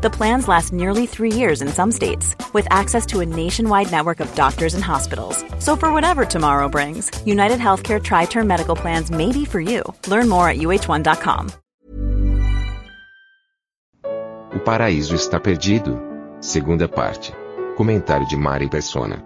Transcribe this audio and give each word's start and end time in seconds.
The 0.00 0.10
plans 0.10 0.46
last 0.46 0.72
nearly 0.72 1.06
three 1.06 1.32
years 1.32 1.60
in 1.60 1.66
some 1.66 1.90
states, 1.90 2.36
with 2.52 2.68
access 2.70 3.04
to 3.06 3.18
a 3.18 3.26
nationwide 3.26 3.90
network 3.90 4.20
of 4.20 4.32
doctors 4.36 4.74
and 4.74 4.84
hospitals. 4.84 5.44
So, 5.58 5.74
for 5.74 5.92
whatever 5.92 6.24
tomorrow 6.24 6.68
brings, 6.68 7.10
United 7.26 7.58
Healthcare 7.58 8.00
Tri 8.00 8.26
Term 8.26 8.46
Medical 8.46 8.76
Plans 8.76 9.10
may 9.10 9.32
be 9.32 9.44
for 9.44 9.60
you. 9.60 9.82
Learn 10.06 10.28
more 10.28 10.48
at 10.48 10.58
uh1.com. 10.58 11.48
O 14.54 14.60
paraíso 14.60 15.16
está 15.16 15.40
perdido. 15.40 16.00
Segunda 16.40 16.88
parte. 16.88 17.34
Comentário 17.76 18.26
de 18.28 18.36
Mari 18.36 18.68
Persona. 18.68 19.24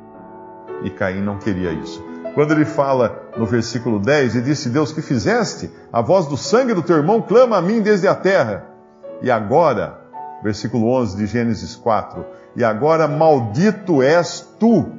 E 0.83 0.89
Caim 0.89 1.21
não 1.21 1.39
queria 1.39 1.73
isso. 1.73 2.03
Quando 2.35 2.53
ele 2.53 2.65
fala 2.65 3.31
no 3.37 3.45
versículo 3.45 4.01
10, 4.01 4.37
ele 4.37 4.45
disse: 4.47 4.71
Deus, 4.71 4.91
que 4.91 5.03
fizeste? 5.03 5.71
A 5.93 6.01
voz 6.01 6.27
do 6.27 6.39
sangue 6.39 6.73
do 6.73 6.83
teu 6.83 6.97
irmão 6.97 7.21
clama 7.21 7.59
a 7.59 7.63
mim 7.63 7.83
desde 7.83 8.09
a 8.09 8.15
terra. 8.15 8.71
E 9.21 9.31
agora, 9.31 10.02
versículo 10.43 10.89
11 10.91 11.17
de 11.17 11.27
Gênesis 11.27 11.77
4: 11.77 12.25
E 12.57 12.65
agora 12.65 13.09
maldito 13.09 14.03
és 14.03 14.41
tu, 14.59 14.93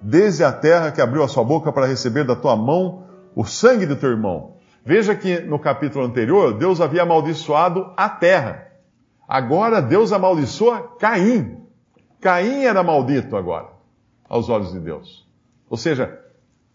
desde 0.00 0.44
a 0.44 0.52
terra 0.52 0.90
que 0.90 1.00
abriu 1.00 1.22
a 1.22 1.28
sua 1.28 1.44
boca 1.44 1.72
para 1.72 1.86
receber 1.86 2.24
da 2.24 2.36
tua 2.36 2.56
mão 2.56 3.04
o 3.34 3.44
sangue 3.44 3.86
do 3.86 3.96
teu 3.96 4.10
irmão. 4.10 4.56
Veja 4.84 5.14
que 5.14 5.40
no 5.40 5.58
capítulo 5.58 6.04
anterior, 6.04 6.56
Deus 6.56 6.80
havia 6.80 7.02
amaldiçoado 7.02 7.92
a 7.96 8.08
terra. 8.08 8.68
Agora 9.28 9.82
Deus 9.82 10.12
amaldiçoa 10.12 10.96
Caim. 10.98 11.58
Caim 12.20 12.64
era 12.64 12.82
maldito 12.82 13.36
agora, 13.36 13.68
aos 14.28 14.48
olhos 14.48 14.72
de 14.72 14.80
Deus. 14.80 15.28
Ou 15.68 15.76
seja, 15.76 16.18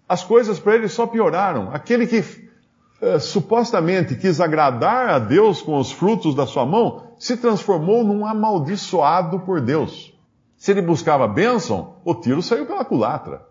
as 0.07 0.23
coisas 0.23 0.59
para 0.59 0.75
ele 0.75 0.87
só 0.87 1.07
pioraram. 1.07 1.69
Aquele 1.73 2.05
que 2.05 2.19
uh, 2.19 3.19
supostamente 3.19 4.15
quis 4.15 4.39
agradar 4.39 5.09
a 5.09 5.19
Deus 5.19 5.61
com 5.61 5.77
os 5.77 5.91
frutos 5.91 6.35
da 6.35 6.45
sua 6.45 6.65
mão, 6.65 7.12
se 7.23 7.37
transformou 7.37 8.03
num 8.03 8.25
amaldiçoado 8.25 9.39
por 9.39 9.61
Deus. 9.61 10.13
Se 10.57 10.71
ele 10.71 10.81
buscava 10.81 11.25
bênção, 11.25 11.95
o 12.03 12.13
tiro 12.13 12.43
saiu 12.43 12.65
pela 12.65 12.83
culatra. 12.83 13.47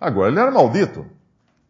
Agora 0.00 0.30
ele 0.30 0.38
era 0.38 0.52
maldito. 0.52 1.04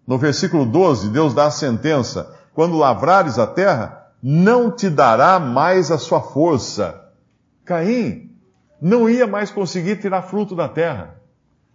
No 0.06 0.18
versículo 0.18 0.66
12, 0.66 1.08
Deus 1.08 1.32
dá 1.32 1.46
a 1.46 1.50
sentença: 1.50 2.36
quando 2.52 2.76
lavrares 2.76 3.38
a 3.38 3.46
terra, 3.46 4.10
não 4.22 4.70
te 4.70 4.90
dará 4.90 5.40
mais 5.40 5.90
a 5.90 5.96
sua 5.96 6.20
força. 6.20 7.02
Caim 7.64 8.30
não 8.78 9.08
ia 9.08 9.26
mais 9.26 9.50
conseguir 9.50 9.96
tirar 9.96 10.20
fruto 10.20 10.54
da 10.54 10.68
terra. 10.68 11.14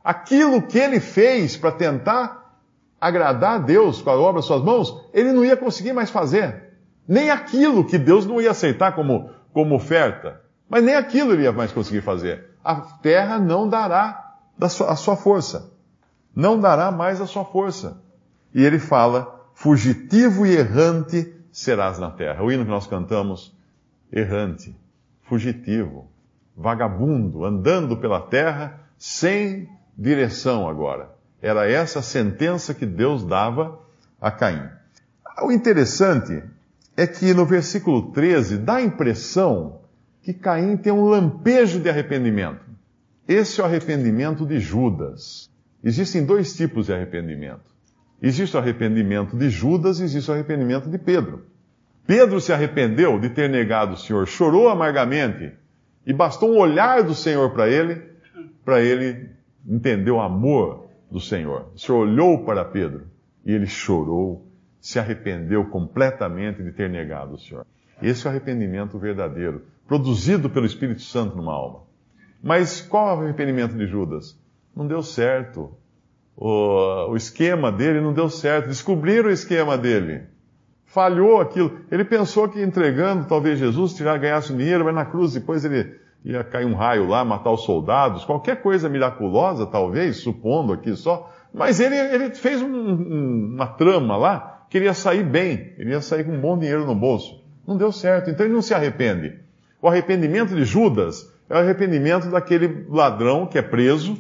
Aquilo 0.04 0.62
que 0.62 0.78
ele 0.78 1.00
fez 1.00 1.58
para 1.58 1.72
tentar 1.72 2.60
agradar 3.02 3.56
a 3.56 3.58
Deus 3.58 4.04
com 4.04 4.12
a 4.12 4.16
obra 4.20 4.34
das 4.34 4.46
suas 4.46 4.62
mãos, 4.62 5.04
ele 5.12 5.32
não 5.32 5.44
ia 5.44 5.58
conseguir 5.58 5.94
mais 5.94 6.12
fazer. 6.12 6.76
Nem 7.08 7.32
aquilo 7.32 7.84
que 7.84 7.98
Deus 7.98 8.24
não 8.24 8.40
ia 8.40 8.52
aceitar 8.52 8.94
como, 8.94 9.32
como 9.54 9.76
oferta. 9.76 10.42
Mas 10.68 10.84
nem 10.84 10.96
aquilo 10.96 11.34
ele 11.34 11.44
ia 11.44 11.52
mais 11.52 11.72
conseguir 11.72 12.02
fazer. 12.02 12.50
A 12.64 12.76
terra 12.76 13.38
não 13.38 13.70
dará 13.70 14.36
a 14.60 14.70
sua, 14.70 14.92
a 14.92 14.96
sua 14.96 15.16
força. 15.16 15.72
Não 16.36 16.60
dará 16.60 16.92
mais 16.92 17.22
a 17.22 17.28
sua 17.28 17.46
força. 17.46 18.02
E 18.54 18.64
ele 18.64 18.80
fala: 18.80 19.48
fugitivo 19.54 20.46
e 20.46 20.56
errante 20.56 21.34
serás 21.52 22.00
na 22.00 22.10
terra. 22.10 22.44
O 22.44 22.52
hino 22.52 22.66
que 22.66 22.72
nós 22.72 22.88
cantamos, 22.88 23.56
errante, 24.12 24.76
fugitivo, 25.22 26.10
vagabundo, 26.58 27.46
andando 27.46 27.98
pela 27.98 28.22
terra 28.22 28.80
sem 28.98 29.70
direção 29.98 30.68
agora. 30.68 31.12
Era 31.42 31.70
essa 31.70 32.00
a 32.00 32.04
sentença 32.04 32.74
que 32.74 32.86
Deus 32.86 33.24
dava 33.24 33.80
a 34.20 34.32
Caim. 34.32 34.68
O 35.44 35.52
interessante 35.52 36.42
é 36.96 37.08
que 37.08 37.34
no 37.34 37.46
versículo 37.46 38.12
13 38.12 38.58
dá 38.58 38.76
a 38.76 38.82
impressão 38.82 39.82
que 40.22 40.34
Caim 40.34 40.78
tem 40.78 40.94
um 40.94 41.06
lampejo 41.06 41.80
de 41.80 41.90
arrependimento. 41.90 42.62
Esse 43.28 43.60
é 43.60 43.64
o 43.64 43.68
arrependimento 43.68 44.46
de 44.46 44.60
Judas. 44.60 45.50
Existem 45.84 46.26
dois 46.26 46.56
tipos 46.56 46.86
de 46.86 46.94
arrependimento. 46.94 47.74
Existe 48.22 48.56
o 48.56 48.60
arrependimento 48.60 49.36
de 49.36 49.50
Judas 49.50 50.00
e 50.00 50.04
existe 50.04 50.30
o 50.30 50.34
arrependimento 50.34 50.90
de 50.90 50.98
Pedro. 50.98 51.46
Pedro 52.06 52.40
se 52.40 52.54
arrependeu 52.54 53.20
de 53.20 53.30
ter 53.30 53.50
negado 53.50 53.94
o 53.94 53.98
Senhor, 53.98 54.28
chorou 54.28 54.70
amargamente, 54.70 55.54
e 56.06 56.14
bastou 56.14 56.54
um 56.54 56.58
olhar 56.58 57.04
do 57.04 57.16
Senhor 57.16 57.52
para 57.52 57.70
ele, 57.70 58.02
para 58.64 58.82
ele 58.82 59.30
entender 59.68 60.12
o 60.12 60.20
amor 60.20 60.88
do 61.10 61.20
Senhor. 61.20 61.70
O 61.74 61.80
Senhor 61.80 62.00
olhou 62.00 62.44
para 62.44 62.66
Pedro 62.66 63.08
e 63.46 63.52
ele 63.54 63.68
chorou, 63.68 64.46
se 64.84 65.00
arrependeu 65.00 65.64
completamente 65.70 66.62
de 66.62 66.74
ter 66.74 66.90
negado 66.90 67.36
o 67.36 67.40
Senhor. 67.40 67.66
Esse 68.02 68.28
é 68.28 68.30
o 68.30 68.32
arrependimento 68.32 69.00
verdadeiro, 69.00 69.64
produzido 69.88 70.50
pelo 70.50 70.66
Espírito 70.66 71.02
Santo 71.02 71.38
numa 71.38 71.54
alma. 71.54 71.84
Mas 72.44 72.82
qual 72.82 73.08
é 73.08 73.14
o 73.16 73.24
arrependimento 73.24 73.78
de 73.78 73.88
Judas? 73.88 74.38
Não 74.76 74.86
deu 74.86 75.02
certo. 75.02 75.72
O, 76.36 77.12
o 77.12 77.16
esquema 77.16 77.72
dele 77.72 78.02
não 78.02 78.12
deu 78.12 78.30
certo. 78.30 78.68
Descobriram 78.68 79.30
o 79.30 79.32
esquema 79.32 79.78
dele. 79.78 80.24
Falhou 80.84 81.40
aquilo. 81.40 81.80
Ele 81.90 82.04
pensou 82.04 82.50
que 82.50 82.62
entregando 82.62 83.26
talvez 83.26 83.58
Jesus 83.58 83.94
tirar, 83.94 84.20
ganhasse 84.20 84.54
dinheiro, 84.54 84.84
mas 84.84 84.94
na 84.94 85.06
cruz 85.06 85.32
depois 85.32 85.64
ele 85.64 85.98
ia 86.26 86.44
cair 86.44 86.66
um 86.66 86.76
raio 86.76 87.08
lá, 87.08 87.24
matar 87.24 87.52
os 87.52 87.64
soldados, 87.64 88.26
qualquer 88.26 88.62
coisa 88.62 88.90
miraculosa, 88.90 89.66
talvez, 89.66 90.18
supondo 90.18 90.74
aqui 90.74 90.94
só. 90.94 91.32
Mas 91.54 91.80
ele, 91.80 91.96
ele 91.96 92.36
fez 92.36 92.62
um, 92.62 92.68
um, 92.68 93.52
uma 93.56 93.68
trama 93.68 94.18
lá, 94.18 94.53
queria 94.74 94.96
sair 94.96 95.24
bem, 95.24 95.72
ele 95.78 95.92
ia 95.92 96.02
sair 96.02 96.24
com 96.24 96.32
um 96.32 96.42
bom 96.42 96.58
dinheiro 96.58 96.84
no 96.84 96.96
bolso. 96.96 97.40
Não 97.68 97.78
deu 97.78 97.92
certo, 97.92 98.32
então 98.32 98.44
ele 98.44 98.56
não 98.56 98.62
se 98.64 98.74
arrepende. 98.74 99.36
O 99.80 99.88
arrependimento 99.88 100.56
de 100.56 100.66
Judas 100.66 101.32
é 101.48 101.54
o 101.54 101.60
arrependimento 101.60 102.32
daquele 102.32 102.88
ladrão 102.90 103.46
que 103.46 103.60
é 103.60 103.62
preso, 103.62 104.18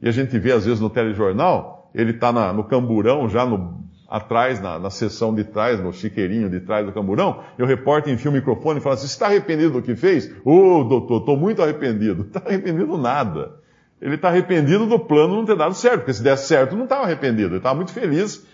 e 0.00 0.08
a 0.08 0.12
gente 0.12 0.38
vê 0.38 0.52
às 0.52 0.64
vezes 0.64 0.78
no 0.78 0.88
telejornal, 0.88 1.90
ele 1.92 2.12
está 2.12 2.32
no 2.52 2.62
camburão, 2.62 3.28
já 3.28 3.44
no 3.44 3.76
atrás, 4.08 4.60
na, 4.60 4.78
na 4.78 4.88
de 4.88 5.44
trás, 5.44 5.80
no 5.80 5.92
chiqueirinho 5.92 6.48
de 6.48 6.60
trás 6.60 6.86
do 6.86 6.92
camburão, 6.92 7.42
e 7.58 7.62
o 7.64 7.66
repórter 7.66 8.14
enfia 8.14 8.30
o 8.30 8.34
microfone 8.34 8.78
e 8.78 8.80
fala 8.80 8.94
assim, 8.94 9.06
está 9.06 9.26
arrependido 9.26 9.72
do 9.72 9.82
que 9.82 9.96
fez? 9.96 10.32
Ô, 10.44 10.78
oh, 10.78 10.84
doutor, 10.84 11.18
estou 11.18 11.36
muito 11.36 11.60
arrependido. 11.60 12.22
Não 12.22 12.26
está 12.26 12.42
arrependido 12.46 12.96
nada. 12.96 13.56
Ele 14.00 14.14
está 14.14 14.28
arrependido 14.28 14.86
do 14.86 15.00
plano 15.00 15.34
não 15.34 15.44
ter 15.44 15.56
dado 15.56 15.74
certo, 15.74 15.98
porque 15.98 16.14
se 16.14 16.22
desse 16.22 16.46
certo 16.46 16.76
não 16.76 16.84
estava 16.84 17.02
arrependido. 17.02 17.48
Ele 17.48 17.56
estava 17.56 17.74
muito 17.74 17.92
feliz 17.92 18.46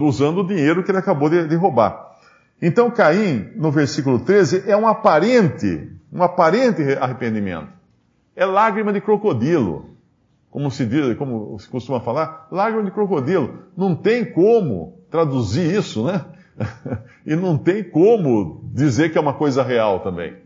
usando 0.00 0.38
o 0.38 0.46
dinheiro 0.46 0.82
que 0.82 0.90
ele 0.90 0.98
acabou 0.98 1.30
de, 1.30 1.46
de 1.46 1.54
roubar. 1.54 2.08
Então 2.60 2.90
Caim, 2.90 3.50
no 3.54 3.70
versículo 3.70 4.18
13, 4.18 4.64
é 4.66 4.76
um 4.76 4.86
aparente, 4.86 5.92
um 6.12 6.22
aparente 6.22 6.82
arrependimento. 7.00 7.68
É 8.34 8.44
lágrima 8.44 8.92
de 8.92 9.00
crocodilo. 9.00 9.96
Como 10.50 10.70
se 10.70 10.86
diz, 10.86 11.16
como 11.16 11.58
se 11.58 11.68
costuma 11.68 12.00
falar, 12.00 12.48
lágrima 12.50 12.84
de 12.84 12.90
crocodilo. 12.90 13.64
Não 13.76 13.94
tem 13.94 14.24
como 14.24 14.98
traduzir 15.10 15.78
isso, 15.78 16.04
né? 16.04 16.24
e 17.24 17.36
não 17.36 17.56
tem 17.56 17.84
como 17.84 18.60
dizer 18.72 19.10
que 19.10 19.18
é 19.18 19.20
uma 19.20 19.34
coisa 19.34 19.62
real 19.62 20.00
também. 20.00 20.36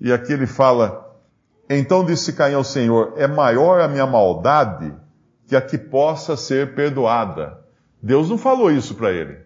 E 0.00 0.12
aqui 0.12 0.32
ele 0.32 0.46
fala: 0.46 1.14
Então 1.68 2.04
disse 2.04 2.32
Caim 2.32 2.54
ao 2.54 2.64
Senhor: 2.64 3.14
É 3.16 3.26
maior 3.28 3.80
a 3.80 3.88
minha 3.88 4.06
maldade 4.06 4.92
que 5.46 5.54
a 5.54 5.60
que 5.60 5.78
possa 5.78 6.36
ser 6.36 6.74
perdoada. 6.74 7.63
Deus 8.04 8.28
não 8.28 8.36
falou 8.36 8.70
isso 8.70 8.94
para 8.96 9.10
ele. 9.10 9.38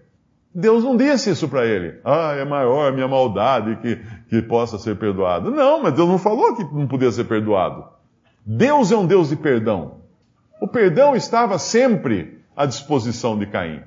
Deus 0.52 0.82
não 0.82 0.96
disse 0.96 1.30
isso 1.30 1.48
para 1.48 1.64
ele. 1.64 2.00
Ah, 2.04 2.32
é 2.32 2.44
maior 2.44 2.88
a 2.88 2.92
minha 2.92 3.06
maldade 3.06 3.76
que, 3.76 4.00
que 4.28 4.42
possa 4.42 4.76
ser 4.78 4.96
perdoada. 4.96 5.48
Não, 5.48 5.80
mas 5.80 5.94
Deus 5.94 6.08
não 6.08 6.18
falou 6.18 6.56
que 6.56 6.64
não 6.74 6.88
podia 6.88 7.12
ser 7.12 7.22
perdoado. 7.24 7.86
Deus 8.44 8.90
é 8.90 8.96
um 8.96 9.06
Deus 9.06 9.28
de 9.28 9.36
perdão. 9.36 10.00
O 10.60 10.66
perdão 10.66 11.14
estava 11.14 11.56
sempre 11.56 12.42
à 12.56 12.66
disposição 12.66 13.38
de 13.38 13.46
Caim. 13.46 13.80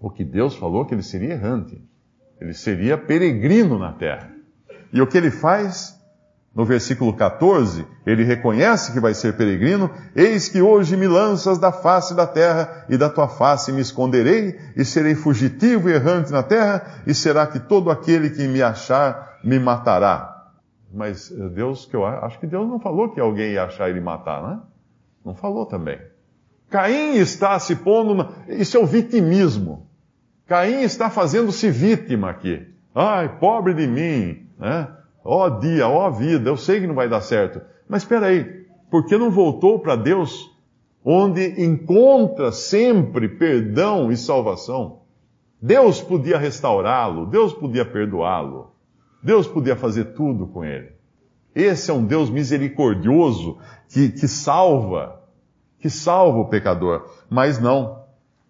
O 0.00 0.10
que 0.10 0.24
Deus 0.24 0.56
falou 0.56 0.84
que 0.84 0.92
ele 0.92 1.04
seria 1.04 1.34
errante. 1.34 1.80
Ele 2.40 2.52
seria 2.52 2.98
peregrino 2.98 3.78
na 3.78 3.92
terra. 3.92 4.32
E 4.92 5.00
o 5.00 5.06
que 5.06 5.16
ele 5.16 5.30
faz? 5.30 5.99
No 6.54 6.64
versículo 6.64 7.12
14, 7.12 7.86
ele 8.04 8.24
reconhece 8.24 8.92
que 8.92 8.98
vai 8.98 9.14
ser 9.14 9.36
peregrino. 9.36 9.88
Eis 10.16 10.48
que 10.48 10.60
hoje 10.60 10.96
me 10.96 11.06
lanças 11.06 11.58
da 11.58 11.70
face 11.70 12.12
da 12.12 12.26
terra, 12.26 12.84
e 12.88 12.96
da 12.96 13.08
tua 13.08 13.28
face 13.28 13.72
me 13.72 13.80
esconderei, 13.80 14.58
e 14.76 14.84
serei 14.84 15.14
fugitivo 15.14 15.88
e 15.88 15.92
errante 15.92 16.32
na 16.32 16.42
terra, 16.42 17.02
e 17.06 17.14
será 17.14 17.46
que 17.46 17.60
todo 17.60 17.88
aquele 17.88 18.30
que 18.30 18.48
me 18.48 18.60
achar 18.60 19.38
me 19.44 19.60
matará. 19.60 20.48
Mas 20.92 21.30
eh, 21.30 21.48
Deus, 21.50 21.86
que 21.86 21.94
eu 21.94 22.04
acho 22.04 22.40
que 22.40 22.48
Deus 22.48 22.68
não 22.68 22.80
falou 22.80 23.10
que 23.10 23.20
alguém 23.20 23.52
ia 23.52 23.64
achar 23.64 23.88
ele 23.88 24.00
matar, 24.00 24.42
né? 24.42 24.60
Não 25.24 25.36
falou 25.36 25.66
também. 25.66 26.00
Caim 26.68 27.14
está 27.14 27.58
se 27.58 27.76
pondo. 27.76 28.14
Na... 28.14 28.30
Isso 28.48 28.76
é 28.76 28.80
o 28.80 28.86
vitimismo. 28.86 29.88
Caim 30.46 30.80
está 30.82 31.08
fazendo-se 31.08 31.70
vítima 31.70 32.30
aqui. 32.30 32.66
Ai, 32.92 33.38
pobre 33.38 33.72
de 33.72 33.86
mim, 33.86 34.48
né? 34.58 34.88
Ó 35.24 35.48
dia, 35.48 35.88
ó 35.88 36.10
vida, 36.10 36.48
eu 36.48 36.56
sei 36.56 36.80
que 36.80 36.86
não 36.86 36.94
vai 36.94 37.08
dar 37.08 37.20
certo. 37.20 37.60
Mas 37.88 38.02
espera 38.02 38.26
aí, 38.26 38.44
por 38.90 39.06
que 39.06 39.16
não 39.16 39.30
voltou 39.30 39.78
para 39.78 39.96
Deus, 39.96 40.50
onde 41.04 41.62
encontra 41.62 42.50
sempre 42.52 43.28
perdão 43.28 44.10
e 44.10 44.16
salvação? 44.16 45.00
Deus 45.60 46.00
podia 46.00 46.38
restaurá-lo, 46.38 47.26
Deus 47.26 47.52
podia 47.52 47.84
perdoá-lo, 47.84 48.72
Deus 49.22 49.46
podia 49.46 49.76
fazer 49.76 50.06
tudo 50.14 50.46
com 50.46 50.64
ele. 50.64 50.92
Esse 51.54 51.90
é 51.90 51.94
um 51.94 52.04
Deus 52.04 52.30
misericordioso 52.30 53.58
que, 53.88 54.08
que 54.08 54.26
salva, 54.28 55.20
que 55.78 55.90
salva 55.90 56.38
o 56.38 56.48
pecador. 56.48 57.10
Mas 57.28 57.58
não. 57.58 58.00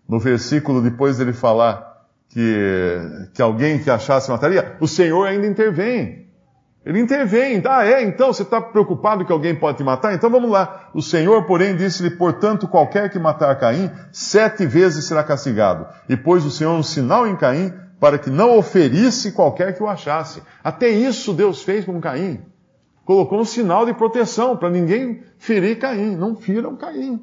No 0.09 0.19
versículo, 0.19 0.83
depois 0.83 1.19
dele 1.19 1.33
falar 1.33 2.07
que, 2.29 3.29
que 3.35 3.41
alguém 3.41 3.79
que 3.79 3.91
achasse 3.91 4.31
mataria, 4.31 4.77
o 4.81 4.87
Senhor 4.87 5.27
ainda 5.27 5.47
intervém. 5.47 6.20
Ele 6.85 6.99
intervém. 6.99 7.63
Ah, 7.67 7.85
é? 7.85 8.03
Então 8.03 8.33
você 8.33 8.43
está 8.43 8.61
preocupado 8.61 9.25
que 9.25 9.33
alguém 9.33 9.55
pode 9.55 9.79
te 9.79 9.85
matar? 9.85 10.15
Então 10.15 10.31
vamos 10.31 10.51
lá. 10.51 10.91
O 10.95 11.03
Senhor, 11.03 11.45
porém, 11.45 11.77
disse-lhe: 11.77 12.11
Portanto, 12.11 12.67
qualquer 12.67 13.11
que 13.11 13.19
matar 13.19 13.55
Caim, 13.59 13.91
sete 14.11 14.67
vezes 14.67 15.05
será 15.05 15.23
castigado. 15.23 15.87
E 16.09 16.17
pôs 16.17 16.45
o 16.45 16.51
Senhor 16.51 16.73
um 16.73 16.83
sinal 16.83 17.27
em 17.27 17.37
Caim, 17.37 17.73
para 17.99 18.19
que 18.19 18.31
não 18.31 18.57
oferisse 18.57 19.33
qualquer 19.33 19.77
que 19.77 19.83
o 19.83 19.89
achasse. 19.89 20.43
Até 20.65 20.89
isso 20.89 21.35
Deus 21.35 21.63
fez 21.63 21.85
com 21.85 22.01
Caim. 22.01 22.41
Colocou 23.05 23.41
um 23.41 23.45
sinal 23.45 23.85
de 23.85 23.93
proteção 23.93 24.57
para 24.57 24.71
ninguém 24.71 25.23
ferir 25.37 25.79
Caim. 25.79 26.17
Não 26.17 26.35
firam 26.35 26.77
Caim. 26.77 27.23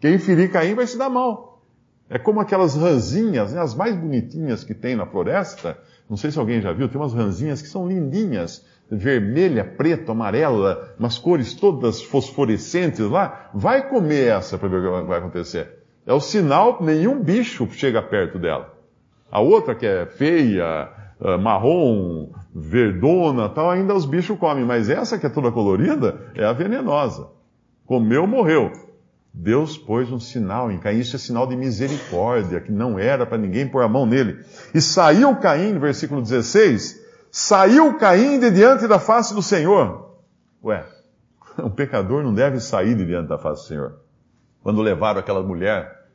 Quem 0.00 0.18
ferir 0.18 0.50
Caim 0.50 0.74
vai 0.74 0.86
se 0.86 0.96
dar 0.96 1.10
mal. 1.10 1.60
É 2.08 2.18
como 2.18 2.40
aquelas 2.40 2.76
ranzinhas, 2.76 3.52
né, 3.52 3.60
as 3.60 3.74
mais 3.74 3.96
bonitinhas 3.96 4.62
que 4.62 4.72
tem 4.72 4.94
na 4.94 5.04
floresta. 5.04 5.76
Não 6.08 6.16
sei 6.16 6.30
se 6.30 6.38
alguém 6.38 6.60
já 6.60 6.72
viu, 6.72 6.88
tem 6.88 7.00
umas 7.00 7.12
ranzinhas 7.12 7.60
que 7.60 7.68
são 7.68 7.88
lindinhas 7.88 8.64
vermelha, 8.90 9.64
preta, 9.64 10.12
amarela, 10.12 10.94
umas 10.98 11.18
cores 11.18 11.54
todas 11.54 12.02
fosforescentes 12.02 13.00
lá, 13.00 13.50
vai 13.52 13.88
comer 13.88 14.28
essa 14.28 14.56
para 14.56 14.68
ver 14.68 14.76
o 14.80 15.02
que 15.02 15.08
vai 15.08 15.18
acontecer. 15.18 15.84
É 16.06 16.12
o 16.12 16.20
sinal, 16.20 16.78
nenhum 16.80 17.20
bicho 17.20 17.68
chega 17.72 18.00
perto 18.00 18.38
dela. 18.38 18.72
A 19.30 19.40
outra 19.40 19.74
que 19.74 19.84
é 19.84 20.06
feia, 20.06 20.88
ah, 21.20 21.38
marrom, 21.38 22.30
verdona, 22.54 23.48
tal, 23.48 23.70
ainda 23.70 23.94
os 23.94 24.06
bichos 24.06 24.38
comem, 24.38 24.64
mas 24.64 24.88
essa 24.88 25.18
que 25.18 25.26
é 25.26 25.28
toda 25.28 25.50
colorida 25.50 26.20
é 26.34 26.44
a 26.44 26.52
venenosa. 26.52 27.28
Comeu, 27.84 28.26
morreu. 28.26 28.70
Deus 29.32 29.76
pôs 29.76 30.10
um 30.10 30.18
sinal 30.18 30.72
em 30.72 30.78
Caim, 30.78 30.98
isso 30.98 31.16
é 31.16 31.18
sinal 31.18 31.46
de 31.46 31.56
misericórdia, 31.56 32.60
que 32.60 32.72
não 32.72 32.98
era 32.98 33.26
para 33.26 33.36
ninguém 33.36 33.68
pôr 33.68 33.82
a 33.82 33.88
mão 33.88 34.06
nele. 34.06 34.38
E 34.74 34.80
saiu 34.80 35.36
Caim, 35.36 35.72
no 35.74 35.80
versículo 35.80 36.22
16, 36.22 37.05
Saiu 37.38 37.98
Caim 37.98 38.40
de 38.40 38.50
diante 38.50 38.88
da 38.88 38.98
face 38.98 39.34
do 39.34 39.42
Senhor. 39.42 40.22
Ué, 40.64 40.86
um 41.62 41.68
pecador 41.68 42.22
não 42.22 42.32
deve 42.32 42.58
sair 42.60 42.94
de 42.94 43.04
diante 43.04 43.28
da 43.28 43.36
face 43.36 43.64
do 43.64 43.68
Senhor. 43.68 44.00
Quando 44.62 44.80
levaram 44.80 45.20
aquela 45.20 45.42
mulher 45.42 46.06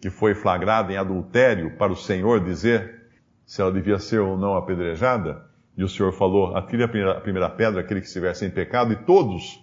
que 0.00 0.08
foi 0.08 0.34
flagrada 0.34 0.90
em 0.90 0.96
adultério 0.96 1.76
para 1.76 1.92
o 1.92 1.96
Senhor 1.96 2.42
dizer 2.42 3.10
se 3.44 3.60
ela 3.60 3.70
devia 3.70 3.98
ser 3.98 4.20
ou 4.20 4.38
não 4.38 4.54
apedrejada, 4.54 5.44
e 5.76 5.84
o 5.84 5.88
Senhor 5.88 6.12
falou: 6.12 6.56
atire 6.56 6.82
a 6.82 6.88
primeira, 6.88 7.50
pedra 7.50 7.82
aquele 7.82 8.00
que 8.00 8.06
estiver 8.06 8.32
sem 8.34 8.48
pecado, 8.48 8.90
e 8.90 8.96
todos, 8.96 9.62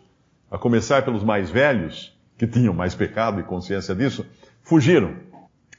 a 0.51 0.57
começar 0.59 1.03
pelos 1.03 1.23
mais 1.23 1.49
velhos, 1.49 2.15
que 2.37 2.45
tinham 2.45 2.75
mais 2.75 2.93
pecado 2.93 3.39
e 3.39 3.43
consciência 3.43 3.95
disso, 3.95 4.23
fugiram. 4.61 5.15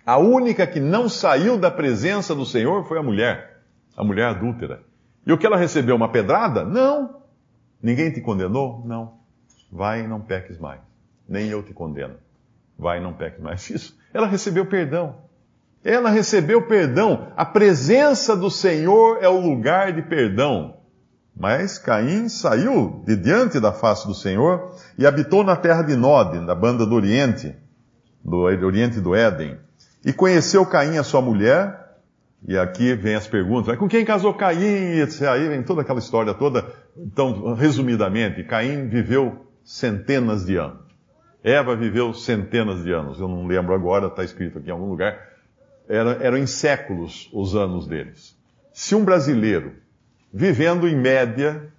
A 0.04 0.18
única 0.18 0.66
que 0.66 0.80
não 0.80 1.08
saiu 1.08 1.56
da 1.56 1.70
presença 1.70 2.34
do 2.34 2.44
Senhor 2.44 2.82
foi 2.88 2.98
a 2.98 3.04
mulher, 3.04 3.62
a 3.96 4.02
mulher 4.02 4.30
adúltera. 4.30 4.87
E 5.26 5.32
o 5.32 5.38
que 5.38 5.46
ela 5.46 5.56
recebeu? 5.56 5.96
Uma 5.96 6.10
pedrada? 6.10 6.64
Não. 6.64 7.22
Ninguém 7.82 8.10
te 8.10 8.20
condenou? 8.20 8.82
Não. 8.84 9.18
Vai 9.70 10.00
e 10.00 10.08
não 10.08 10.20
peques 10.20 10.58
mais. 10.58 10.80
Nem 11.28 11.48
eu 11.48 11.62
te 11.62 11.72
condeno. 11.72 12.14
Vai 12.78 12.98
e 12.98 13.02
não 13.02 13.12
peques 13.12 13.40
mais. 13.40 13.68
Isso. 13.70 13.96
Ela 14.12 14.26
recebeu 14.26 14.66
perdão. 14.66 15.16
Ela 15.84 16.10
recebeu 16.10 16.66
perdão. 16.66 17.28
A 17.36 17.44
presença 17.44 18.36
do 18.36 18.50
Senhor 18.50 19.18
é 19.22 19.28
o 19.28 19.40
lugar 19.40 19.92
de 19.92 20.02
perdão. 20.02 20.76
Mas 21.36 21.78
Caim 21.78 22.28
saiu 22.28 23.02
de 23.06 23.14
diante 23.14 23.60
da 23.60 23.72
face 23.72 24.06
do 24.08 24.14
Senhor 24.14 24.74
e 24.98 25.06
habitou 25.06 25.44
na 25.44 25.54
terra 25.54 25.82
de 25.82 25.94
Nod, 25.94 26.40
na 26.40 26.54
banda 26.54 26.84
do 26.84 26.96
Oriente, 26.96 27.54
do 28.24 28.38
Oriente 28.38 29.00
do 29.00 29.14
Éden. 29.14 29.56
E 30.04 30.12
conheceu 30.12 30.66
Caim 30.66 30.98
a 30.98 31.04
sua 31.04 31.22
mulher, 31.22 31.77
e 32.46 32.56
aqui 32.56 32.94
vem 32.94 33.14
as 33.14 33.26
perguntas, 33.26 33.76
com 33.76 33.88
quem 33.88 34.04
casou 34.04 34.32
Caim? 34.32 35.00
Aí 35.30 35.48
vem 35.48 35.62
toda 35.62 35.82
aquela 35.82 35.98
história 35.98 36.32
toda. 36.34 36.64
Então, 36.96 37.54
resumidamente, 37.54 38.44
Caim 38.44 38.88
viveu 38.88 39.46
centenas 39.64 40.46
de 40.46 40.56
anos. 40.56 40.88
Eva 41.42 41.74
viveu 41.76 42.12
centenas 42.14 42.82
de 42.84 42.92
anos. 42.92 43.18
Eu 43.20 43.28
não 43.28 43.46
lembro 43.46 43.74
agora, 43.74 44.06
está 44.06 44.22
escrito 44.22 44.58
aqui 44.58 44.68
em 44.68 44.72
algum 44.72 44.88
lugar. 44.88 45.18
Era, 45.88 46.18
eram 46.22 46.36
em 46.36 46.46
séculos 46.46 47.28
os 47.32 47.54
anos 47.56 47.86
deles. 47.86 48.36
Se 48.72 48.94
um 48.94 49.04
brasileiro, 49.04 49.72
vivendo 50.32 50.86
em 50.86 50.96
média, 50.96 51.72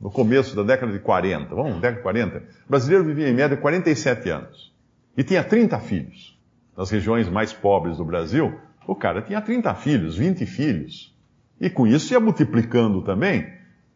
no 0.00 0.10
começo 0.10 0.56
da 0.56 0.62
década 0.62 0.92
de 0.92 0.98
40, 0.98 1.54
vamos, 1.54 1.74
década 1.74 1.96
de 1.96 2.02
40, 2.02 2.38
o 2.38 2.68
brasileiro 2.68 3.04
vivia 3.04 3.28
em 3.28 3.34
média 3.34 3.56
47 3.56 4.28
anos. 4.30 4.74
E 5.16 5.22
tinha 5.22 5.44
30 5.44 5.78
filhos. 5.80 6.38
Nas 6.76 6.90
regiões 6.90 7.28
mais 7.28 7.52
pobres 7.52 7.98
do 7.98 8.04
Brasil, 8.04 8.58
o 8.90 8.94
cara 8.96 9.22
tinha 9.22 9.40
30 9.40 9.72
filhos, 9.76 10.16
20 10.16 10.44
filhos. 10.44 11.16
E 11.60 11.70
com 11.70 11.86
isso 11.86 12.12
ia 12.12 12.18
multiplicando 12.18 13.00
também. 13.02 13.46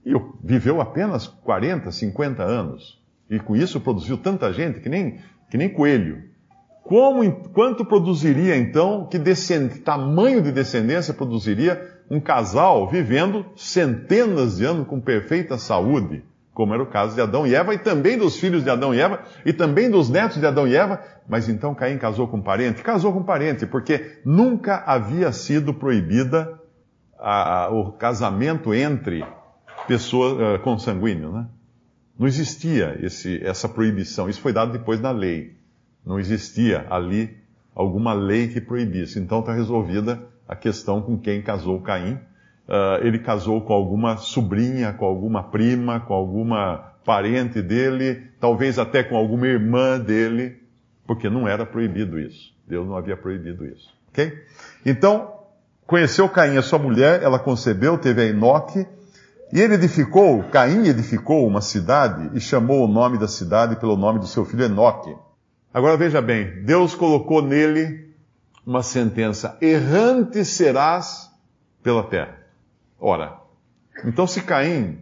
E 0.06 0.12
viveu 0.41 0.81
apenas 0.81 1.26
40, 1.26 1.91
50 1.91 2.44
anos. 2.44 3.02
E 3.29 3.41
com 3.41 3.56
isso 3.56 3.81
produziu 3.81 4.17
tanta 4.17 4.52
gente 4.52 4.79
que 4.79 4.88
nem, 4.88 5.19
que 5.50 5.58
nem 5.58 5.69
coelho. 5.69 6.23
Como, 6.85 7.29
quanto 7.50 7.85
produziria 7.85 8.56
então, 8.56 9.08
que 9.08 9.19
tamanho 9.81 10.41
de 10.41 10.52
descendência 10.52 11.12
produziria 11.12 11.99
um 12.08 12.20
casal 12.20 12.88
vivendo 12.88 13.44
centenas 13.56 14.58
de 14.58 14.64
anos 14.64 14.87
com 14.87 15.00
perfeita 15.00 15.58
saúde? 15.58 16.23
Como 16.54 16.72
era 16.72 16.82
o 16.82 16.86
caso 16.86 17.16
de 17.16 17.20
Adão 17.20 17.44
e 17.44 17.54
Eva, 17.54 17.74
e 17.74 17.78
também 17.78 18.16
dos 18.16 18.38
filhos 18.38 18.62
de 18.62 18.70
Adão 18.70 18.94
e 18.94 19.00
Eva, 19.00 19.20
e 19.44 19.52
também 19.52 19.90
dos 19.90 20.08
netos 20.08 20.38
de 20.38 20.46
Adão 20.46 20.66
e 20.66 20.76
Eva. 20.76 21.02
Mas 21.28 21.48
então 21.48 21.74
Caim 21.74 21.98
casou 21.98 22.28
com 22.28 22.40
parente? 22.40 22.82
Casou 22.82 23.12
com 23.12 23.24
parente, 23.24 23.66
porque 23.66 24.20
nunca 24.24 24.84
havia 24.86 25.32
sido 25.32 25.74
proibida 25.74 26.58
a, 27.18 27.64
a, 27.64 27.70
o 27.70 27.92
casamento 27.92 28.72
entre 28.72 29.24
pessoas 29.88 30.32
uh, 30.34 30.62
consanguíneos, 30.62 31.34
né? 31.34 31.46
Não 32.17 32.29
existia 32.29 32.96
esse, 33.02 33.44
essa 33.44 33.69
proibição. 33.69 34.29
Isso 34.29 34.40
foi 34.40 34.52
dado 34.52 34.70
depois 34.70 35.00
na 35.00 35.10
lei. 35.10 35.56
Não 36.06 36.20
existia 36.20 36.86
ali 36.88 37.36
alguma 37.74 38.12
lei 38.12 38.46
que 38.46 38.60
proibisse. 38.60 39.19
Então 39.19 39.40
está 39.40 39.52
resolvida 39.52 40.22
a 40.46 40.55
questão 40.55 41.02
com 41.02 41.19
quem 41.19 41.43
casou 41.43 41.81
Caim 41.81 42.20
uh, 42.68 43.04
ele 43.04 43.18
casou 43.18 43.60
com 43.60 43.72
alguma 43.72 44.16
sobrinha, 44.16 44.92
com 44.92 45.04
alguma 45.04 45.42
prima, 45.42 46.00
com 46.00 46.14
alguma 46.14 46.92
parente 47.04 47.60
dele, 47.60 48.28
talvez 48.40 48.78
até 48.78 49.02
com 49.02 49.16
alguma 49.16 49.46
irmã 49.46 49.98
dele, 49.98 50.56
porque 51.06 51.28
não 51.28 51.46
era 51.46 51.66
proibido 51.66 52.18
isso. 52.18 52.54
Deus 52.66 52.86
não 52.86 52.96
havia 52.96 53.16
proibido 53.16 53.66
isso. 53.66 53.92
Ok? 54.10 54.32
Então, 54.86 55.34
conheceu 55.86 56.28
Caim, 56.28 56.56
a 56.56 56.62
sua 56.62 56.78
mulher, 56.78 57.22
ela 57.22 57.38
concebeu, 57.38 57.98
teve 57.98 58.22
a 58.22 58.26
Enoque, 58.26 58.86
e 59.52 59.60
ele 59.60 59.74
edificou, 59.74 60.42
Caim 60.44 60.86
edificou 60.86 61.46
uma 61.46 61.60
cidade 61.60 62.30
e 62.34 62.40
chamou 62.40 62.84
o 62.84 62.88
nome 62.88 63.18
da 63.18 63.28
cidade 63.28 63.76
pelo 63.76 63.96
nome 63.96 64.18
do 64.18 64.26
seu 64.26 64.44
filho 64.44 64.64
Enoque. 64.64 65.14
Agora 65.72 65.96
veja 65.96 66.22
bem, 66.22 66.62
Deus 66.64 66.94
colocou 66.94 67.42
nele 67.42 68.14
uma 68.64 68.82
sentença: 68.82 69.58
errante 69.60 70.44
serás 70.44 71.30
pela 71.82 72.04
terra. 72.04 72.44
Ora, 73.06 73.37
então 74.06 74.27
se 74.27 74.41
Caim 74.41 74.96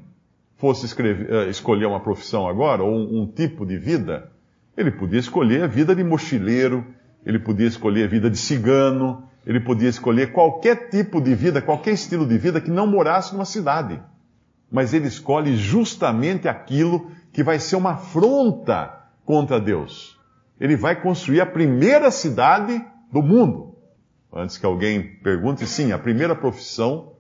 fosse 0.57 0.87
escrever, 0.87 1.33
uh, 1.33 1.49
escolher 1.49 1.87
uma 1.87 2.01
profissão 2.01 2.49
agora, 2.49 2.83
ou 2.83 2.91
um, 2.91 3.23
um 3.23 3.27
tipo 3.29 3.65
de 3.65 3.79
vida, 3.79 4.29
ele 4.77 4.91
podia 4.91 5.21
escolher 5.21 5.63
a 5.63 5.67
vida 5.69 5.95
de 5.95 6.03
mochileiro, 6.03 6.85
ele 7.25 7.39
podia 7.39 7.69
escolher 7.69 8.07
a 8.07 8.09
vida 8.09 8.29
de 8.29 8.37
cigano, 8.37 9.23
ele 9.47 9.61
podia 9.61 9.89
escolher 9.89 10.33
qualquer 10.33 10.89
tipo 10.89 11.21
de 11.21 11.33
vida, 11.33 11.63
qualquer 11.63 11.93
estilo 11.93 12.27
de 12.27 12.37
vida 12.37 12.61
que 12.61 12.73
não 12.73 12.89
morasse 12.89 13.35
numa 13.35 13.45
cidade. 13.45 14.03
Mas 14.69 14.93
ele 14.93 15.07
escolhe 15.07 15.55
justamente 15.55 16.49
aquilo 16.49 17.09
que 17.33 17.45
vai 17.45 17.61
ser 17.61 17.77
uma 17.77 17.93
afronta 17.93 18.93
contra 19.25 19.61
Deus. 19.61 20.19
Ele 20.59 20.75
vai 20.75 21.01
construir 21.01 21.41
a 21.41 21.47
primeira 21.47 22.11
cidade 22.11 22.85
do 23.13 23.23
mundo. 23.23 23.77
Antes 24.35 24.59
que 24.59 24.67
alguém 24.67 25.21
pergunte, 25.23 25.65
sim, 25.69 25.93
a 25.93 25.99
primeira 26.01 26.35
profissão 26.35 27.12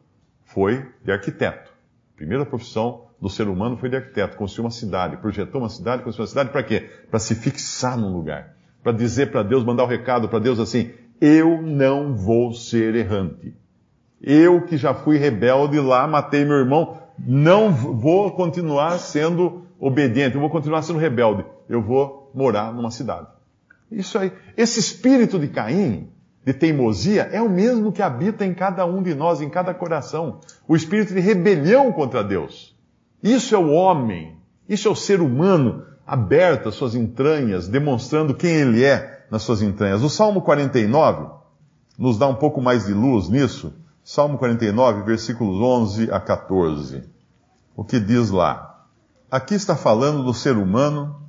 foi 0.52 0.87
de 1.04 1.12
arquiteto. 1.12 1.71
A 2.14 2.16
primeira 2.16 2.44
profissão 2.44 3.06
do 3.21 3.28
ser 3.28 3.49
humano 3.49 3.76
foi 3.76 3.88
de 3.88 3.97
arquiteto. 3.97 4.37
Construiu 4.37 4.64
uma 4.64 4.71
cidade, 4.71 5.16
projetou 5.16 5.61
uma 5.61 5.68
cidade, 5.68 6.02
construiu 6.02 6.25
uma 6.25 6.28
cidade 6.28 6.50
para 6.50 6.62
quê? 6.62 6.90
Para 7.11 7.18
se 7.18 7.35
fixar 7.35 7.97
num 7.97 8.12
lugar. 8.12 8.56
Para 8.82 8.92
dizer 8.92 9.30
para 9.30 9.42
Deus, 9.42 9.64
mandar 9.64 9.85
o 9.85 9.87
um 9.87 9.88
recado 9.88 10.28
para 10.28 10.38
Deus 10.38 10.59
assim: 10.59 10.90
eu 11.21 11.62
não 11.62 12.16
vou 12.16 12.52
ser 12.52 12.94
errante. 12.94 13.54
Eu 14.21 14.62
que 14.62 14.76
já 14.76 14.92
fui 14.92 15.18
rebelde 15.18 15.78
lá, 15.78 16.06
matei 16.06 16.44
meu 16.44 16.56
irmão, 16.56 16.99
não 17.18 17.73
vou 17.73 18.32
continuar 18.32 18.99
sendo 18.99 19.64
obediente, 19.78 20.35
eu 20.35 20.40
vou 20.40 20.50
continuar 20.50 20.82
sendo 20.82 20.99
rebelde. 20.99 21.44
Eu 21.68 21.80
vou 21.80 22.30
morar 22.35 22.73
numa 22.73 22.90
cidade. 22.90 23.26
Isso 23.90 24.18
aí. 24.18 24.32
Esse 24.56 24.80
espírito 24.80 25.38
de 25.38 25.49
Caim, 25.49 26.09
de 26.44 26.52
teimosia, 26.52 27.28
é 27.32 27.40
o 27.40 27.49
mesmo 27.49 27.92
que 27.92 28.02
habita 28.02 28.44
em 28.44 28.52
cada 28.52 28.84
um 28.84 29.02
de 29.02 29.14
nós, 29.14 29.40
em 29.40 29.49
cada 29.49 29.72
coração. 29.72 30.40
O 30.66 30.75
espírito 30.75 31.14
de 31.14 31.20
rebelião 31.20 31.92
contra 31.92 32.25
Deus. 32.25 32.76
Isso 33.22 33.54
é 33.54 33.58
o 33.58 33.70
homem, 33.70 34.37
isso 34.68 34.88
é 34.88 34.90
o 34.90 34.96
ser 34.96 35.20
humano 35.20 35.84
aberto 36.06 36.68
às 36.68 36.75
suas 36.75 36.94
entranhas, 36.94 37.68
demonstrando 37.68 38.34
quem 38.34 38.50
ele 38.50 38.84
é 38.84 39.25
nas 39.30 39.42
suas 39.42 39.62
entranhas. 39.62 40.02
O 40.02 40.11
Salmo 40.11 40.42
49 40.42 41.30
nos 41.96 42.18
dá 42.18 42.26
um 42.26 42.34
pouco 42.34 42.61
mais 42.61 42.87
de 42.87 42.92
luz 42.92 43.28
nisso. 43.28 43.72
Salmo 44.04 44.37
49, 44.37 45.04
versículos 45.04 45.61
11 45.61 46.11
a 46.11 46.18
14. 46.18 47.04
O 47.76 47.84
que 47.84 48.00
diz 48.00 48.30
lá? 48.30 48.84
Aqui 49.30 49.54
está 49.54 49.76
falando 49.76 50.25
do 50.25 50.34
ser 50.34 50.56
humano. 50.56 51.22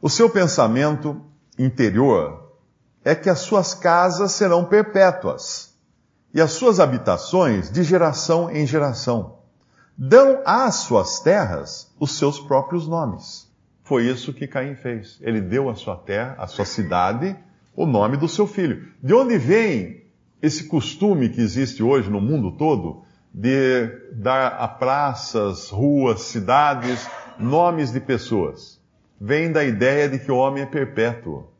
O 0.00 0.08
seu 0.08 0.30
pensamento 0.30 1.20
interior 1.58 2.41
é 3.04 3.14
que 3.14 3.28
as 3.28 3.40
suas 3.40 3.74
casas 3.74 4.32
serão 4.32 4.64
perpétuas 4.64 5.72
e 6.34 6.40
as 6.40 6.52
suas 6.52 6.80
habitações 6.80 7.70
de 7.70 7.82
geração 7.82 8.50
em 8.50 8.66
geração. 8.66 9.38
Dão 9.96 10.40
às 10.44 10.76
suas 10.76 11.20
terras 11.20 11.92
os 12.00 12.16
seus 12.16 12.40
próprios 12.40 12.88
nomes. 12.88 13.50
Foi 13.84 14.06
isso 14.06 14.32
que 14.32 14.46
Caim 14.46 14.74
fez. 14.74 15.18
Ele 15.20 15.40
deu 15.40 15.68
à 15.68 15.74
sua 15.74 15.96
terra, 15.96 16.36
à 16.38 16.46
sua 16.46 16.64
cidade, 16.64 17.36
o 17.76 17.84
nome 17.84 18.16
do 18.16 18.28
seu 18.28 18.46
filho. 18.46 18.88
De 19.02 19.12
onde 19.12 19.36
vem 19.36 20.04
esse 20.40 20.64
costume 20.64 21.28
que 21.28 21.40
existe 21.40 21.82
hoje 21.82 22.08
no 22.08 22.20
mundo 22.20 22.52
todo 22.52 23.04
de 23.34 23.86
dar 24.12 24.48
a 24.58 24.68
praças, 24.68 25.68
ruas, 25.68 26.22
cidades, 26.22 27.06
nomes 27.38 27.92
de 27.92 28.00
pessoas? 28.00 28.80
Vem 29.20 29.52
da 29.52 29.62
ideia 29.62 30.08
de 30.08 30.18
que 30.18 30.32
o 30.32 30.36
homem 30.36 30.62
é 30.62 30.66
perpétuo, 30.66 31.51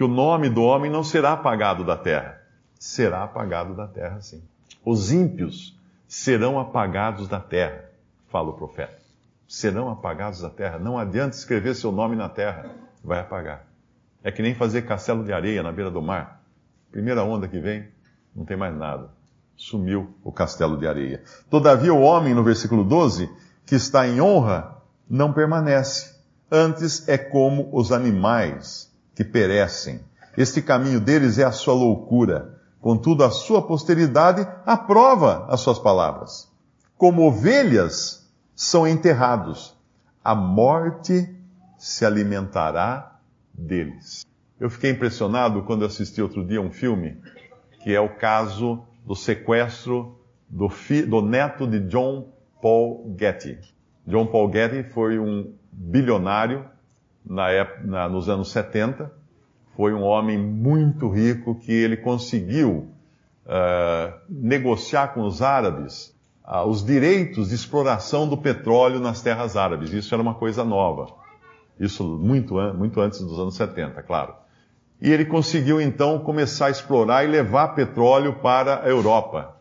que 0.00 0.04
o 0.04 0.08
nome 0.08 0.48
do 0.48 0.62
homem 0.62 0.90
não 0.90 1.04
será 1.04 1.34
apagado 1.34 1.84
da 1.84 1.94
terra. 1.94 2.40
Será 2.78 3.22
apagado 3.22 3.74
da 3.74 3.86
terra, 3.86 4.18
sim. 4.22 4.42
Os 4.82 5.12
ímpios 5.12 5.78
serão 6.08 6.58
apagados 6.58 7.28
da 7.28 7.38
terra, 7.38 7.84
fala 8.30 8.48
o 8.48 8.54
profeta 8.54 8.98
serão 9.46 9.90
apagados 9.90 10.40
da 10.40 10.48
terra. 10.48 10.78
Não 10.78 10.96
adianta 10.96 11.36
escrever 11.36 11.74
seu 11.74 11.92
nome 11.92 12.16
na 12.16 12.30
terra, 12.30 12.70
vai 13.04 13.18
apagar. 13.20 13.66
É 14.22 14.30
que 14.30 14.40
nem 14.40 14.54
fazer 14.54 14.82
castelo 14.82 15.22
de 15.22 15.34
areia 15.34 15.62
na 15.62 15.70
beira 15.70 15.90
do 15.90 16.00
mar. 16.00 16.40
Primeira 16.90 17.22
onda 17.22 17.46
que 17.46 17.58
vem, 17.58 17.88
não 18.34 18.46
tem 18.46 18.56
mais 18.56 18.74
nada. 18.74 19.10
Sumiu 19.56 20.14
o 20.24 20.32
castelo 20.32 20.78
de 20.78 20.86
areia. 20.86 21.22
Todavia, 21.50 21.92
o 21.92 22.00
homem, 22.00 22.32
no 22.32 22.42
versículo 22.42 22.84
12, 22.84 23.28
que 23.66 23.74
está 23.74 24.06
em 24.06 24.18
honra, 24.20 24.76
não 25.08 25.32
permanece. 25.32 26.14
Antes 26.50 27.06
é 27.06 27.18
como 27.18 27.68
os 27.72 27.92
animais 27.92 28.89
que 29.20 29.24
perecem. 29.24 30.00
Este 30.34 30.62
caminho 30.62 30.98
deles 30.98 31.38
é 31.38 31.44
a 31.44 31.52
sua 31.52 31.74
loucura. 31.74 32.58
Contudo, 32.80 33.22
a 33.22 33.30
sua 33.30 33.60
posteridade 33.60 34.48
aprova 34.64 35.44
as 35.50 35.60
suas 35.60 35.78
palavras. 35.78 36.50
Como 36.96 37.28
ovelhas 37.28 38.26
são 38.56 38.88
enterrados. 38.88 39.76
A 40.24 40.34
morte 40.34 41.36
se 41.76 42.06
alimentará 42.06 43.18
deles. 43.52 44.24
Eu 44.58 44.70
fiquei 44.70 44.90
impressionado 44.90 45.64
quando 45.64 45.84
assisti 45.84 46.22
outro 46.22 46.42
dia 46.42 46.62
um 46.62 46.70
filme 46.70 47.20
que 47.82 47.94
é 47.94 48.00
o 48.00 48.16
caso 48.16 48.82
do 49.04 49.14
sequestro 49.14 50.18
do, 50.48 50.70
do 51.06 51.20
neto 51.20 51.66
de 51.66 51.78
John 51.80 52.32
Paul 52.62 53.14
Getty. 53.18 53.58
John 54.06 54.28
Paul 54.28 54.50
Getty 54.50 54.82
foi 54.82 55.18
um 55.18 55.52
bilionário 55.70 56.64
na 57.24 57.50
época, 57.50 57.86
na, 57.86 58.08
nos 58.08 58.28
anos 58.28 58.50
70. 58.50 59.10
Foi 59.76 59.92
um 59.94 60.02
homem 60.02 60.38
muito 60.38 61.08
rico 61.08 61.54
que 61.54 61.72
ele 61.72 61.96
conseguiu 61.96 62.90
uh, 63.46 64.12
negociar 64.28 65.08
com 65.14 65.22
os 65.22 65.40
árabes 65.40 66.14
ah, 66.52 66.64
os 66.64 66.84
direitos 66.84 67.50
de 67.50 67.54
exploração 67.54 68.28
do 68.28 68.36
petróleo 68.36 68.98
nas 68.98 69.22
terras 69.22 69.56
árabes. 69.56 69.92
Isso 69.92 70.12
era 70.12 70.20
uma 70.20 70.34
coisa 70.34 70.64
nova. 70.64 71.06
Isso 71.78 72.02
muito, 72.02 72.54
muito 72.74 73.00
antes 73.00 73.20
dos 73.20 73.38
anos 73.38 73.54
70, 73.54 74.02
claro. 74.02 74.34
E 75.00 75.12
ele 75.12 75.24
conseguiu 75.24 75.80
então 75.80 76.18
começar 76.18 76.66
a 76.66 76.70
explorar 76.70 77.24
e 77.24 77.28
levar 77.28 77.68
petróleo 77.68 78.34
para 78.42 78.82
a 78.82 78.88
Europa, 78.88 79.56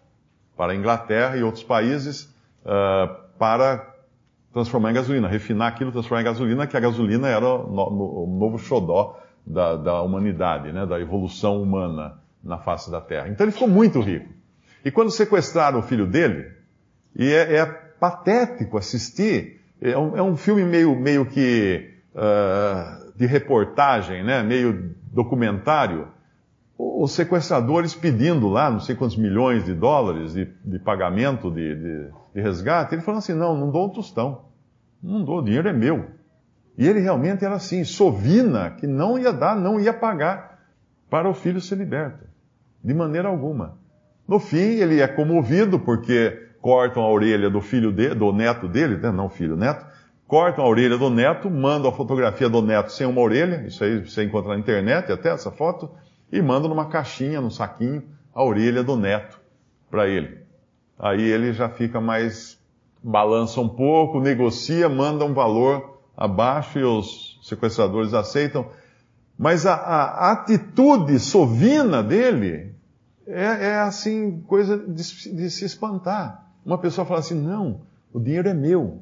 para 0.57 0.73
a 0.73 0.75
Inglaterra 0.75 1.37
e 1.37 1.43
outros 1.43 1.63
países, 1.63 2.23
uh, 2.65 3.15
para 3.37 3.95
transformar 4.53 4.91
em 4.91 4.95
gasolina, 4.95 5.27
refinar 5.27 5.67
aquilo, 5.67 5.91
transformar 5.91 6.21
em 6.21 6.25
gasolina, 6.25 6.67
que 6.67 6.75
a 6.75 6.79
gasolina 6.79 7.27
era 7.27 7.45
o, 7.47 8.27
novo 8.27 8.57
xodó 8.57 9.19
da, 9.45 9.75
da 9.75 10.01
humanidade, 10.01 10.71
né, 10.71 10.85
da 10.85 10.99
evolução 10.99 11.61
humana 11.61 12.19
na 12.43 12.57
face 12.57 12.89
da 12.89 13.01
Terra. 13.01 13.27
Então 13.27 13.45
ele 13.45 13.51
ficou 13.51 13.67
muito 13.67 13.99
rico. 13.99 14.29
E 14.83 14.91
quando 14.91 15.11
sequestraram 15.11 15.79
o 15.79 15.83
filho 15.83 16.07
dele, 16.07 16.59
e 17.15 17.31
é, 17.33 17.57
é 17.57 17.65
patético 17.99 18.77
assistir. 18.77 19.59
É 19.81 19.97
um, 19.97 20.17
é 20.17 20.21
um, 20.21 20.35
filme 20.35 20.63
meio, 20.63 20.95
meio 20.95 21.25
que 21.25 21.89
uh, 22.13 23.13
de 23.15 23.25
reportagem, 23.25 24.23
né? 24.23 24.43
meio 24.43 24.95
documentário. 25.11 26.07
Os 26.77 27.11
sequestradores 27.11 27.93
pedindo 27.93 28.47
lá 28.47 28.69
não 28.71 28.79
sei 28.79 28.95
quantos 28.95 29.17
milhões 29.17 29.65
de 29.65 29.73
dólares 29.73 30.33
de, 30.33 30.45
de 30.63 30.79
pagamento 30.79 31.51
de, 31.51 31.75
de, 31.75 32.09
de, 32.39 32.43
resgate. 32.45 32.95
Ele 32.95 33.01
falou 33.01 33.19
assim: 33.19 33.33
não, 33.33 33.57
não 33.57 33.69
dou 33.69 33.87
um 33.87 33.89
tostão. 33.89 34.45
Não 35.01 35.23
dou, 35.23 35.39
o 35.39 35.43
dinheiro 35.43 35.67
é 35.67 35.73
meu. 35.73 36.07
E 36.77 36.87
ele 36.87 36.99
realmente 36.99 37.43
era 37.43 37.55
assim, 37.55 37.83
sovina, 37.83 38.71
que 38.71 38.87
não 38.87 39.19
ia 39.19 39.33
dar, 39.33 39.55
não 39.55 39.79
ia 39.79 39.93
pagar 39.93 40.59
para 41.09 41.29
o 41.29 41.33
filho 41.33 41.59
ser 41.59 41.75
liberto. 41.75 42.25
De 42.83 42.93
maneira 42.93 43.27
alguma. 43.27 43.77
No 44.27 44.39
fim, 44.39 44.79
ele 44.79 45.01
é 45.01 45.07
comovido 45.07 45.79
porque 45.79 46.47
cortam 46.61 47.03
a 47.03 47.11
orelha 47.11 47.49
do 47.49 47.61
filho 47.61 47.91
dele, 47.91 48.15
do 48.15 48.31
neto 48.31 48.67
dele, 48.67 48.97
né? 48.97 49.11
não 49.11 49.29
filho, 49.29 49.55
neto, 49.55 49.85
cortam 50.27 50.63
a 50.63 50.67
orelha 50.67 50.97
do 50.97 51.09
neto, 51.09 51.49
mandam 51.49 51.89
a 51.89 51.93
fotografia 51.93 52.49
do 52.49 52.61
neto 52.61 52.91
sem 52.91 53.07
uma 53.07 53.21
orelha, 53.21 53.65
isso 53.65 53.83
aí 53.83 54.05
você 54.05 54.23
encontra 54.23 54.53
na 54.53 54.59
internet 54.59 55.11
até 55.11 55.29
essa 55.29 55.51
foto, 55.51 55.89
e 56.31 56.41
mandam 56.41 56.69
numa 56.69 56.89
caixinha, 56.89 57.41
num 57.41 57.49
saquinho, 57.49 58.03
a 58.33 58.43
orelha 58.43 58.83
do 58.83 58.95
neto 58.95 59.39
para 59.89 60.07
ele. 60.07 60.38
Aí 60.99 61.21
ele 61.21 61.53
já 61.53 61.69
fica 61.69 62.01
mais, 62.01 62.59
balança 63.01 63.61
um 63.61 63.69
pouco, 63.69 64.19
negocia, 64.19 64.89
manda 64.89 65.23
um 65.23 65.33
valor 65.33 65.97
abaixo 66.15 66.77
e 66.77 66.83
os 66.83 67.39
sequestradores 67.41 68.13
aceitam. 68.13 68.67
Mas 69.37 69.65
a, 69.65 69.75
a 69.75 70.31
atitude 70.33 71.17
sovina 71.17 72.03
dele 72.03 72.75
é, 73.25 73.69
é 73.69 73.79
assim, 73.79 74.41
coisa 74.41 74.77
de, 74.77 75.01
de 75.33 75.49
se 75.49 75.63
espantar. 75.63 76.45
Uma 76.65 76.77
pessoa 76.77 77.05
fala 77.05 77.21
assim: 77.21 77.39
não, 77.39 77.81
o 78.11 78.19
dinheiro 78.19 78.49
é 78.49 78.53
meu. 78.53 79.01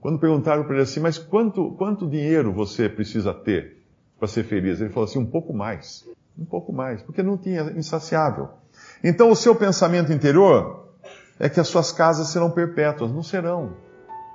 Quando 0.00 0.18
perguntaram 0.18 0.64
para 0.64 0.74
ele 0.74 0.82
assim, 0.82 0.98
mas 0.98 1.18
quanto, 1.18 1.72
quanto 1.72 2.08
dinheiro 2.08 2.52
você 2.52 2.88
precisa 2.88 3.32
ter 3.32 3.78
para 4.18 4.26
ser 4.26 4.42
feliz? 4.42 4.80
Ele 4.80 4.90
falou 4.90 5.04
assim: 5.04 5.20
um 5.20 5.26
pouco 5.26 5.52
mais. 5.54 6.04
Um 6.36 6.44
pouco 6.44 6.72
mais, 6.72 7.02
porque 7.02 7.22
não 7.22 7.36
tinha 7.36 7.62
insaciável. 7.76 8.48
Então 9.02 9.30
o 9.30 9.36
seu 9.36 9.54
pensamento 9.54 10.12
interior 10.12 10.87
é 11.38 11.48
que 11.48 11.60
as 11.60 11.68
suas 11.68 11.92
casas 11.92 12.28
serão 12.28 12.50
perpétuas. 12.50 13.12
Não 13.12 13.22
serão. 13.22 13.74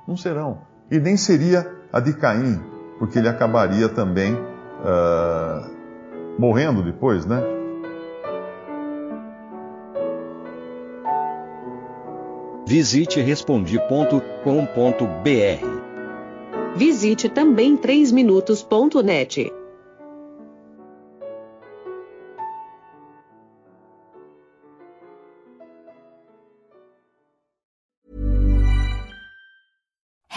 Não 0.08 0.16
serão. 0.16 0.62
E 0.90 1.00
nem 1.00 1.18
seria 1.18 1.70
a 1.92 2.00
de 2.00 2.14
Caim, 2.14 2.62
porque 3.00 3.20
ele 3.20 3.28
acabaria 3.28 3.90
também 3.90 4.34
uh, 4.34 5.70
morrendo 6.38 6.84
depois, 6.84 7.26
né? 7.26 7.42
Visite 12.66 13.22
respondi.com.br. 13.22 14.14
Visite 16.76 17.30
também 17.30 17.78
3minutos.net. 17.78 19.63